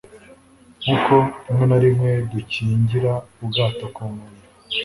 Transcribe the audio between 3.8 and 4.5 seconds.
ku nkombe